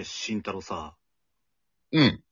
[0.00, 0.96] や、慎太郎さ、
[1.92, 2.22] うん。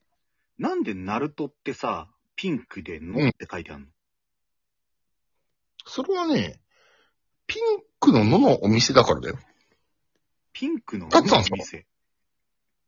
[0.59, 3.87] なんでナルトってさ、ピンクでのって書いてあるの、
[5.87, 6.61] それはね、
[7.47, 7.63] ピン
[8.01, 9.39] クのののお店だからだよ。
[10.53, 11.87] ピンクのタツさん店？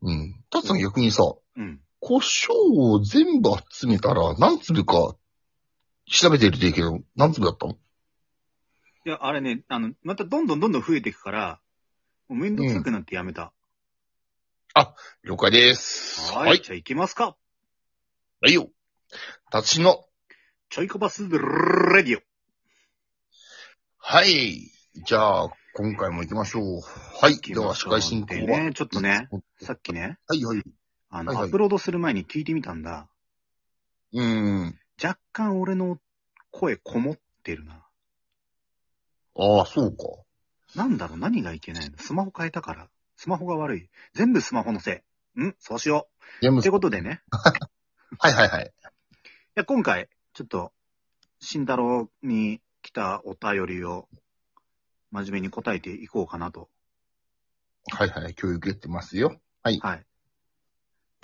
[0.03, 0.45] うん。
[0.51, 1.25] たつさん逆にさ、
[1.57, 1.81] うん。
[2.01, 5.17] 胡椒を全部集めたら何粒か
[6.07, 7.73] 調べてるっていいけど、何粒だったの？
[9.07, 11.61] いや、あれね、あの、またどんどんどんどん増えていくから、
[12.29, 13.53] もうめんどくさくなってやめた。
[15.23, 16.33] 了解です。
[16.33, 16.49] はーい。
[16.49, 16.61] はい。
[16.61, 17.37] じゃあ行きますか。
[18.41, 18.71] はいよ。
[19.53, 20.05] たつしの、
[20.69, 22.23] ちょいこバスレディオ。
[23.99, 24.73] はい。
[25.07, 26.81] じゃあ、今回も行きましょう。
[27.21, 27.37] はい。
[27.37, 28.41] では、司会進行は。
[28.41, 29.29] でね、ちょっとね、
[29.63, 30.63] さっきね、はいはい。
[31.09, 33.09] あの、はいはいアップロードする前に聞いてみたんだ。
[34.12, 34.79] うーん。
[35.01, 35.98] 若干俺の
[36.51, 37.87] 声こもってるな。
[39.37, 40.05] ああ、そうか。
[40.75, 41.98] なんだろう、何がいけないの？
[41.98, 42.89] スマホ変えたから。
[43.17, 43.91] スマホが悪い。
[44.14, 45.05] 全部スマホのせ
[45.36, 45.42] い。
[45.42, 45.55] ん？
[45.59, 46.25] そうしよう。
[46.42, 47.23] 全部ってことでね。
[48.19, 48.67] はいはいはい。
[48.67, 48.70] い
[49.55, 50.73] や、今回、ちょっと、
[51.41, 54.09] 慎太郎に来たお便りを、
[55.11, 56.70] 真面目に答えていこうかなと。
[57.92, 58.35] はいはい。
[58.35, 59.41] 教育やってますよ。
[59.62, 59.79] はい。
[59.79, 59.81] っ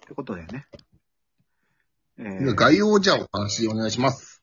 [0.07, 0.67] てことでね。
[2.19, 4.43] えー概要をじゃあお話お願いします。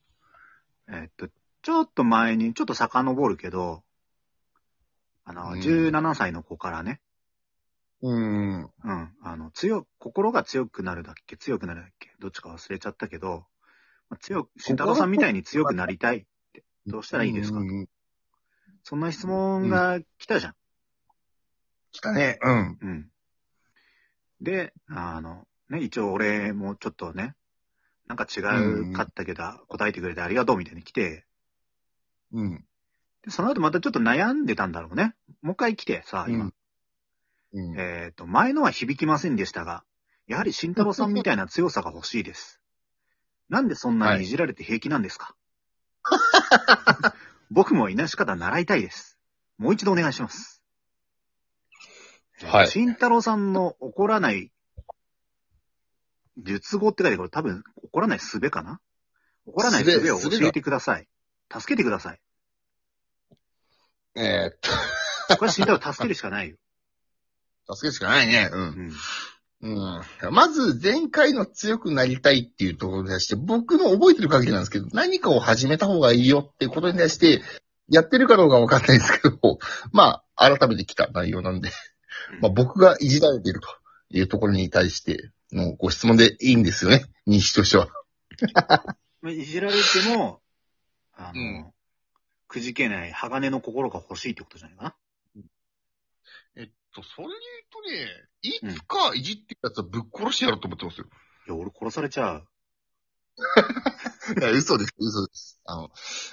[0.87, 1.29] えーっと、
[1.61, 3.83] ちょっと前に、ちょっと遡るけど、
[5.25, 7.01] あの、うん17歳の子からね、
[8.01, 8.63] うーん。
[8.63, 11.37] うん、あの、強、心が強くなるだっけ？
[11.37, 12.11] 強くなるだっけ？
[12.19, 13.45] どっちか忘れちゃったけど、
[14.09, 17.59] まあ、強く、慎太郎さんみたいに強くなりたいって、どうしたらいいですか？
[17.59, 17.87] うんうん
[18.83, 20.55] そんな質問が来たじゃん。
[21.91, 22.39] 来たね。
[22.41, 22.77] うん。
[22.81, 23.11] うん。
[24.39, 27.35] で、あの、ね、一応俺もちょっとね、
[28.07, 31.25] なんか違うかったけど、答えてくれてありがとうみたいに来て、
[32.31, 32.65] うん。
[33.23, 35.15] でその後またちょっと悩んでたんだろうね。
[35.41, 36.51] もう一回来てさ、今。
[37.53, 37.79] うん。
[37.79, 39.83] えっ、と、前のは響きませんでしたが、
[40.27, 42.59] やはり慎太郎さんみたいな強さが欲しいです。
[43.49, 45.35] なんでそんなにいじられて平気なんですか、
[47.49, 49.17] 僕もいなし方習いたいです。
[49.57, 50.61] もう一度お願いします。
[52.43, 54.51] はい慎太郎さんの怒らない、
[56.37, 58.79] 術語って書いてこれ多分怒らない術かな？
[59.45, 61.07] 怒らない術を術教えてください。
[61.51, 62.19] 助けてください。
[64.15, 64.59] えーっ
[65.29, 66.57] と、これ慎太郎助けるしかないよ。
[67.69, 68.49] 助けるしかないね。
[68.51, 68.55] う。
[68.55, 68.91] うんん。
[69.59, 70.33] うん。
[70.33, 77.41] まず、前回の強くなりたいっていうところに対して、僕の覚えてる限りなんですけど、何かを始めた方がいいよってことに対して、
[77.89, 79.59] やってるかどうかわかんないですけど、
[79.91, 81.69] まあ、改めて来た内容なんで、
[82.41, 83.67] まあ僕がいじられていると
[84.09, 87.05] いうところに対してのご質問でいいんですよね。
[87.25, 87.87] 認識としては。
[89.21, 90.41] まあいじられても、
[91.15, 91.73] あの、うん
[92.47, 94.95] くじけない鋼の心が欲しいってことじゃないかな。
[96.97, 97.33] と、それで
[98.41, 101.07] 言うとね、いつかいじってるやつはぶっ殺してやろうと思ってますよ。
[101.47, 102.47] いや、俺殺されちゃう。
[104.39, 105.59] いや、嘘です、嘘です。
[105.65, 105.91] あの、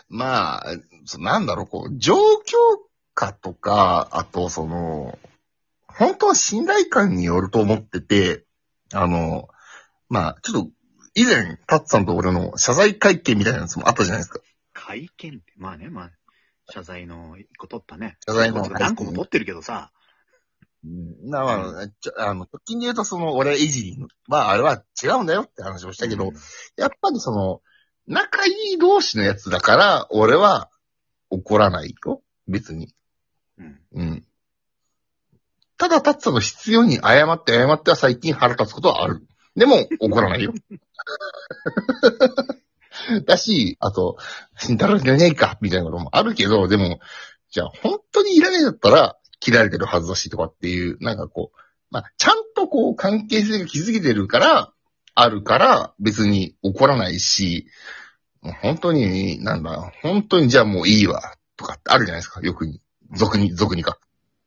[0.09, 0.65] まあ、
[1.05, 2.57] そなんだろう、こう、状況
[3.15, 5.19] 下とか、あと、その、
[5.87, 8.47] 本当は信頼感によると思ってて、
[8.93, 9.49] あの、
[10.09, 10.71] まあ、ちょっと、
[11.15, 14.41] 以前、タッツさんと俺の謝罪会見みたいなやつもあったじゃないですか。
[14.73, 16.11] 会見って、まあね、まあ、
[16.73, 18.17] 謝罪の一個取ったね。
[18.27, 19.93] 謝罪の何個も取ってるけどさ。
[20.85, 26.35] うんまあまあ、ちょあの、直近で言うと、その、俺いじりの、まあ、あれは違うんだよって話をしたけど、うん
[26.77, 27.63] やっぱりその、
[28.07, 30.69] 仲いい同士のやつだから、俺は
[31.31, 32.23] 怒らないよ。
[32.47, 32.95] 別に。
[33.59, 33.81] うん。
[33.95, 34.25] うん。
[35.79, 39.27] ただ、タッツさんの必要に謝って謝っては最近腹立つことはある。
[39.57, 40.53] でも、怒らないよ。
[43.25, 44.19] だし、あと、
[44.57, 47.01] 慎太郎いらねえか、みたいなこともあるけど、でも、
[47.51, 51.59] じゃあ本当にいらねえだったら、切られてるはずだしとかっていう、なんかこう、
[51.91, 54.73] まあ、ちゃんとこう、関係性が築けてるから、
[55.15, 57.67] あるから、別に怒らないし、
[58.41, 62.81] もう本当に、なんだ、本当にじゃあもういいわ、とかってあるじゃないですか、よくに。
[63.13, 63.99] 俗に、俗にか。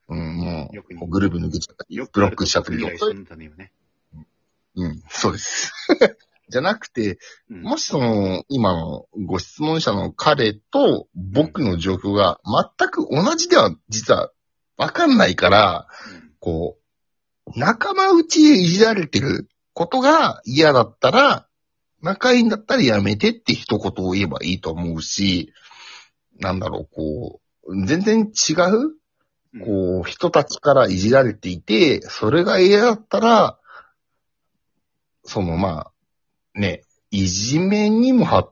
[0.09, 2.93] うん、もよくにう、グループ抜けちゃったり、ブロックしちゃったりとか。
[4.75, 5.71] うん、そうです。
[6.49, 7.19] じゃなくて、
[7.49, 12.39] うんもしその、今のご質問者の彼と僕の状況が
[12.77, 14.31] 全く同じでは実は
[14.77, 15.87] わかんないから、
[16.39, 16.77] こ
[17.47, 21.47] う、仲間内へいじられてることが嫌だったら、
[22.01, 25.51] 仲いいんだったらやめてって一言を言えばいいと思うし、
[26.39, 28.97] なんだろう、こう、全然違う
[29.53, 29.61] うん。
[29.61, 33.59] こう、人たちからいじられていて、それが嫌だったら、
[35.23, 35.91] その、ま
[36.55, 38.51] あ、ね、いじめにもは、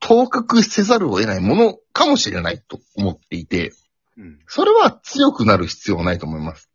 [0.00, 3.72] 当確せざるを得ないものかもしれないと思っていて、
[4.16, 4.38] うん。
[4.46, 6.70] それは強くなる必要はないと思います。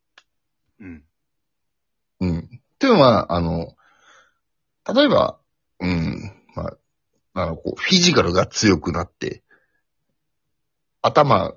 [2.21, 2.39] うん。
[2.39, 2.41] っ
[2.79, 3.75] ていうのは、あの、
[4.93, 5.39] 例えば、
[5.79, 9.43] うん、まあ、あの、こう、フィジカルが強くなって、
[11.01, 11.53] 頭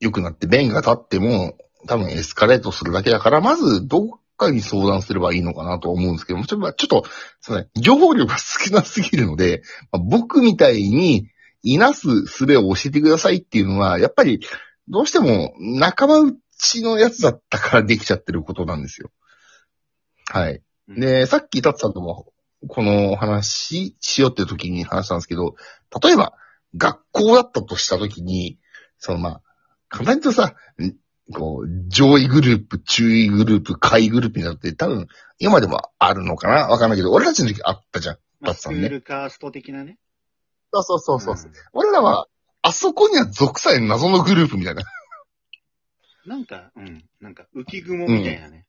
[0.00, 1.56] 良くなって、弁が立っても、
[1.86, 7.04] 多分エスカレートするだけだから、まず、どっかに相談すればいいのかなと思うんですけども、ちょっと、ちょっと、
[7.40, 9.62] すいません、情報量が少なすぎるので、
[9.92, 11.28] まあ僕みたいに、
[11.62, 14.40] いなす術を教えてくださいっていうのは、やっぱり、
[14.88, 19.10] どうしても、仲間内のやつだったからできちゃってることなんですよ。
[20.30, 20.62] はい。
[20.88, 22.32] うん、で、さっきタツさんとも、
[22.68, 25.54] この話しようっていう時に話したんですけど、
[26.02, 26.34] 例えば、
[26.76, 28.58] 学校だったとした時に、
[28.98, 29.42] そのまあ、
[29.88, 30.94] 簡単に言うとさ、ん
[31.32, 35.06] こう、上位グループ、中位グループ、下位グループになって、多分、
[35.38, 36.68] 今でもあるのかな？
[36.68, 38.18] わかんないけど、俺たちの時あったじゃん。
[38.40, 39.98] まあ、スクタツさんねールカースト的なね。
[40.72, 41.50] そうそうそうそう。
[41.50, 42.26] ん俺らは、
[42.66, 44.82] あそこには属さえ謎のグループみたいな。
[46.26, 47.04] なんか、うん。
[47.20, 48.64] なんか、浮雲みたいなね。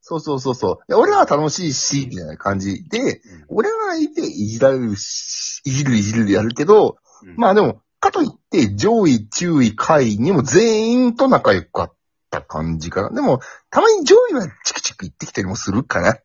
[0.00, 0.88] そうそうそうそう。
[0.88, 11.94] で俺らは楽しいし、みたいな感じで、うん俺がいていじられるし、いじるいじるでやるけど、うんまあでも、かといって、上位、中位、下位にも全員と仲良かっ
[12.30, 13.10] た感じかな。
[13.10, 13.40] でも、
[13.70, 16.18] たまに上位はチクチク言ってきたりもするかな。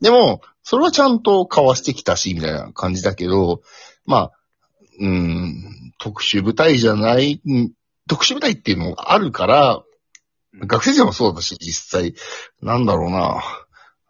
[0.00, 3.62] でも、それはちゃんと交わしてきたし、みたいな感じだけど、
[4.04, 4.32] まあ、
[5.00, 5.33] うーん、
[6.04, 7.72] 特殊部隊じゃない、うん
[8.06, 12.14] 特殊部隊っていうのがあるから、うん学生時代もそうだし、実際、
[12.62, 13.42] なんだろうな。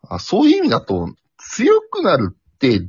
[0.03, 2.87] あそういう意味だと、強くなるって、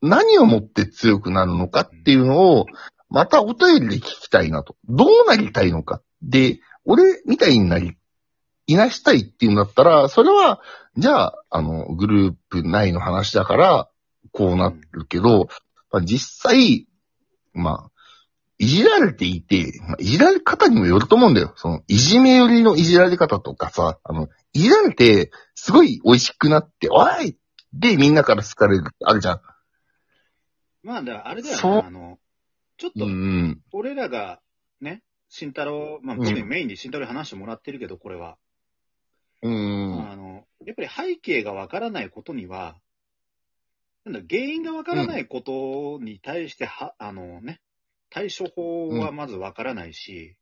[0.00, 2.66] 何をもって強くなるのかっていうのを、
[3.10, 4.74] またお便りで聞きたいなと。
[4.88, 6.00] どうなりたいのか。
[6.22, 7.98] で、俺みたいになり、
[8.66, 10.62] いなしたいっていうんだったら、それは、
[10.96, 13.90] じゃあ、あの、グループ内の話だから、
[14.32, 15.48] こうなるけど、
[15.90, 16.86] まあ、実際、
[17.52, 17.97] まあ、
[18.58, 21.52] いじられていて、まあ、いじられ方にもよると思うんだよ。
[21.56, 27.38] その、いじめ寄りのいじられ方とかさ、あの、いじられて、すごい美味しくなって、おい
[27.72, 29.40] で、みんなから好かれるってあるじゃん。
[30.82, 31.82] まあ、だからあれだよそうね。
[31.86, 32.18] あの、
[32.78, 33.60] ちょっうと、ん。
[33.72, 34.40] 俺らが、
[34.80, 38.38] ね、慎太郎、まあ、うん特にメインで慎太郎に話してもらってるけど、これは。
[39.42, 40.10] うん。
[40.10, 42.76] あの、やっぱり背景がわからないことには、
[44.04, 47.60] なんだ、原因がわからないことに対しては、あのね、
[48.10, 50.36] 対処法はまずわからないし、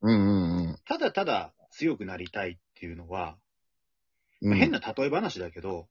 [0.00, 3.36] うんうんただただ強くなりたいっていうのは、
[4.40, 4.50] うん。
[4.50, 5.88] まあ変な例え話だけど、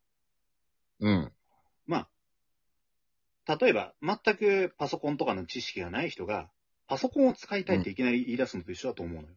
[1.00, 1.31] うん。
[1.86, 2.07] ま
[3.47, 6.50] あ、例えば、全くパソコンとかの知識がない人が、
[6.88, 9.36] パソコンを使いたいっていきなり言い出すのと一緒だと思うのよ。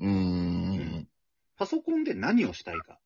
[0.00, 1.08] うん。
[1.56, 2.98] パソコンで何をしたいか。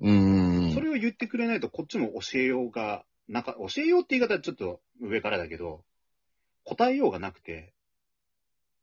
[0.00, 0.72] うん。
[0.74, 5.84] それを言ってくれないと、こっちも教えようが、なんか、教えようって言い方はちょっと上からだけど、
[6.64, 7.74] 答えようがなくて、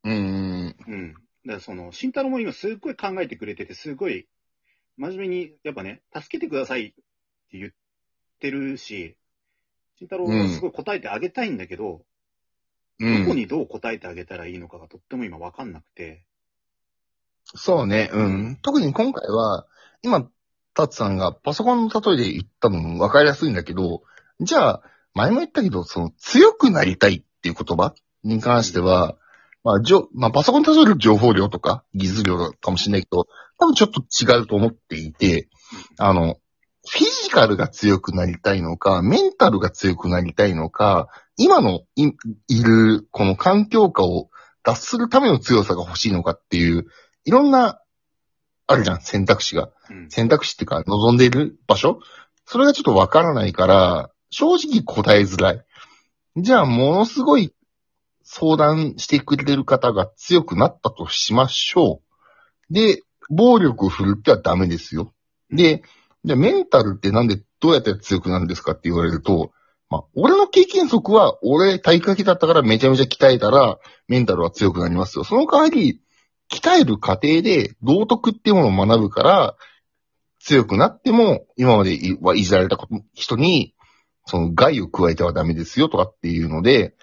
[0.03, 0.75] うん。
[0.87, 1.13] うん。
[1.13, 4.27] だからその、慎太郎も今すっごい考えてくれてて、すごい、
[4.97, 7.71] 真面目に、やっぱね、助けてくださいって言っ
[8.39, 9.15] てるし、
[9.97, 12.03] 慎太郎はすごい答えてあげたいんだけど、
[12.99, 13.23] うん。
[13.23, 16.25] どこにどう答えてあげたらいいのかがとっても今わかんなくて、
[17.55, 18.59] そうね、うん。
[18.61, 19.65] 特に今回は、
[20.03, 20.29] 今、
[20.73, 24.03] タツさんがパソコンの例えで言ったのも分かりやすいんだけど、
[24.41, 24.81] じゃあ、
[25.13, 27.93] 前も言ったけど、その、強くなりたいっていう言葉
[28.23, 29.15] に関しては、
[29.63, 33.27] まあ、じょ、まあ、パソコンに例える情報量とか、技術量かもしれないけど、
[33.59, 35.47] 多分ちょっと違うと思っていて、
[35.99, 36.37] あの、
[36.89, 42.11] フィジカルが強くなりたいのか、メンタルが強くなりたいのか、今のい
[42.47, 44.29] いる、この環境下を
[44.63, 46.87] 脱するための強さが欲しいのかっていう、
[47.25, 47.79] いろんな、
[48.65, 49.69] あるじゃん、選択肢が。
[49.89, 50.09] うん。
[50.09, 51.99] 選択肢っていうか、望んでいる場所
[52.45, 55.65] それがちょっとわからないから、正直答えづらい。
[56.37, 57.53] じゃあ、ものすごい
[58.23, 62.01] 相談してくれる方が強くなったとしましょ
[62.69, 62.73] う。
[62.73, 65.13] で、暴力を振るってはダメですよ。
[65.51, 65.83] で、
[66.23, 69.51] じゃあメンタルってなんでどうやって強くなるんですかって言われると、
[69.89, 75.25] まあ、俺の経験則は、俺体育会系だったからめちゃめちゃ鍛えたら、メンタルは強くなりますよ。
[75.25, 75.99] その代わり、
[76.49, 79.55] 鍛える過程で道徳っていうものを学ぶから、
[80.39, 82.77] 強くなっても、今までいはいじられた
[83.13, 83.75] 人に、
[84.25, 86.95] その害を加えてはダメですよとかっていうので、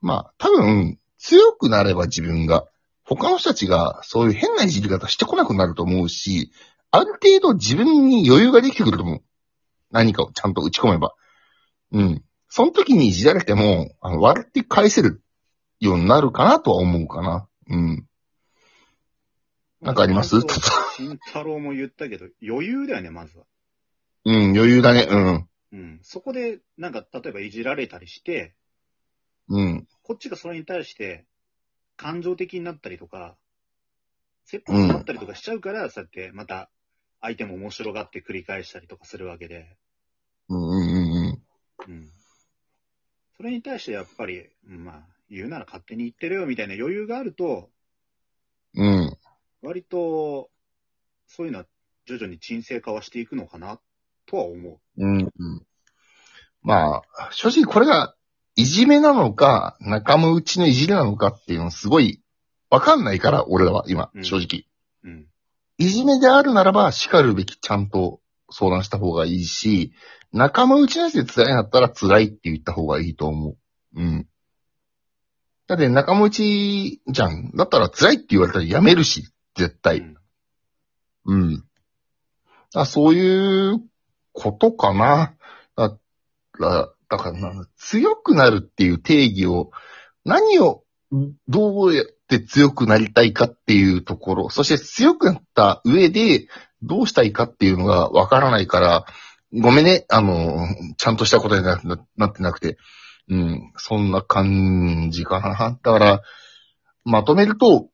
[0.00, 2.66] まあ、多分、強くなれば自分が、
[3.04, 6.50] 他の人たちがそういう変ないじり方してこなくなると思うし、
[6.90, 9.22] ある程度自分に余裕ができてくると思う。
[9.90, 11.14] 何かをちゃんと打ち込めば。
[11.92, 12.24] うん。
[12.48, 15.22] その時にいじられても、あの、笑って返せる
[15.80, 17.48] ようになるかなとは思うかな。
[17.68, 18.06] うん。
[19.80, 20.40] なんかあります？
[20.96, 23.44] 慎太郎も言ったけど、余裕だよね、まずは。
[24.24, 25.06] うん、余裕だね。
[25.10, 25.48] うん。
[25.72, 26.00] うん。
[26.02, 28.54] そこで、なんか、例えばいじられたりして、
[29.48, 29.88] うん。
[30.02, 31.26] こっちがそれに対して、
[31.96, 33.36] 感情的になったりとか、
[34.44, 36.70] 切羽詰まったりとかしちゃうから、そうやって、また、
[37.20, 39.76] 相手も面白がって繰り返したりとかするわけで、
[40.48, 41.42] うんうんうん
[41.86, 41.92] うん。
[41.92, 42.12] うん。
[43.36, 47.70] それに対してやっぱり、うんまあ、言うなら勝手に言ってるよみたいな余裕があると、
[48.74, 49.16] うん。
[49.62, 50.50] 割と、
[51.26, 51.66] そういうのは
[52.06, 53.80] 徐々に沈静化はしていくのかな、
[54.32, 54.78] とは思う。
[54.96, 55.30] うんうん。
[56.62, 58.14] まあ、正直これが、
[58.54, 62.22] いじめなのか、仲間内のいじりなのかっていうのすごい、
[62.70, 64.64] わかんないから、俺らは今う、ん正直。
[65.04, 65.26] うん。
[65.78, 68.20] いじめであるならば、叱るべきちゃんと
[68.50, 69.92] 相談した方がいいし、
[70.32, 73.56] 仲間内なしで辛いんだったら辛いって言った方がいいと思う。
[73.94, 74.26] うん。
[75.66, 77.52] だって仲間内じゃん。
[77.54, 79.98] だったら辛いって言われたらやめるし、絶対。
[79.98, 80.16] うん
[81.24, 81.64] うん。
[82.86, 83.91] そういう
[84.32, 85.34] ことかな？
[85.76, 85.96] だ
[86.60, 89.70] だだからな、強くなるっていう定義を、
[90.24, 90.84] 何を、
[91.48, 96.46] どうやって強くなりたいかっていうところ、そして強くなった上で、
[96.82, 99.04] どうしたいかっていうのがわからないから、
[99.52, 102.78] ごめんね、あの、ちゃんとした答えになななってなくて。
[103.28, 105.78] うん、そんな感じかな。
[105.82, 106.22] だから、
[107.04, 107.88] まとめると、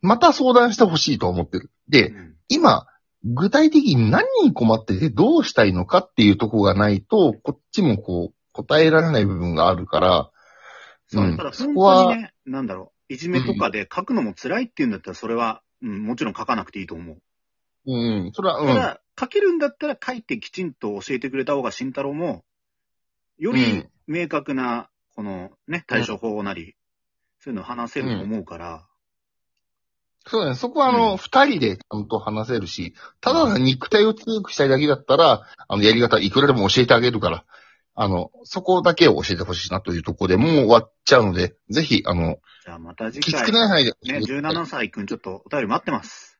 [0.00, 1.70] また相談してほしいと思ってる。
[1.88, 2.86] で、うん今、
[3.34, 10.30] 具体的に何に困っててどうしたいのかっていうところがないと、こっちもこう、答えられない部分があるから、
[11.08, 17.18] そうだそこは本当にね、なんだろう、いじめとかで書くのも辛いっていうんだったら、それは、うん、もちろん書かなくていいと思う。
[17.86, 17.92] う
[18.28, 22.44] ん、それは、うん、ただ、書けるんだったら書いてきちんと教えてくれた方が慎太郎も、
[23.38, 23.90] よりうん。
[24.06, 26.76] 明確な、このね、対処法なり、
[27.40, 28.86] そういうのを話せると思うから、
[30.26, 30.56] そうだね。
[30.56, 37.44] そこはあの、うん二、人でちゃんと話せるし、ただ肉体を強くしたいだけだったら、あの、やり方いくらでも教えてあげるから、
[37.94, 43.92] あの、そこだけを教えてほしいなというところでもう終わっちゃうので、ぜひ、あの、じゃあまた次きつ回、くない範囲で。
[44.12, 46.34] ね、17歳くんちょっとお便り待ってます。